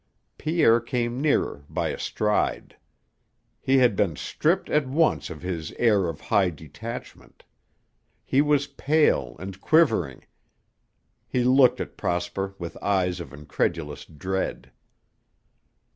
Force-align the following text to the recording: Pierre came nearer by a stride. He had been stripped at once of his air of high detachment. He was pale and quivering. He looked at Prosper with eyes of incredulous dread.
Pierre 0.39 0.79
came 0.79 1.21
nearer 1.21 1.63
by 1.69 1.89
a 1.89 1.99
stride. 1.99 2.75
He 3.59 3.77
had 3.77 3.95
been 3.95 4.15
stripped 4.15 4.67
at 4.67 4.87
once 4.87 5.29
of 5.29 5.43
his 5.43 5.71
air 5.73 6.07
of 6.07 6.19
high 6.21 6.49
detachment. 6.49 7.43
He 8.25 8.41
was 8.41 8.65
pale 8.65 9.35
and 9.37 9.61
quivering. 9.61 10.25
He 11.27 11.43
looked 11.43 11.79
at 11.79 11.97
Prosper 11.97 12.55
with 12.57 12.77
eyes 12.81 13.19
of 13.19 13.31
incredulous 13.31 14.03
dread. 14.05 14.71